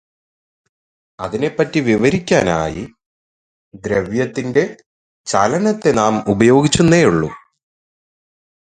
അതിനെപ്പറ്റി 1.19 1.79
വിവരിക്കാനായി 1.79 2.83
ദ്രവ്യത്തിന്റെ 3.75 4.63
ചലനത്തെ 5.27 5.91
നാം 5.91 6.23
ഉപയോഗിച്ചുവെന്നേ 6.27 7.03
ഉള്ളൂ. 7.03 7.29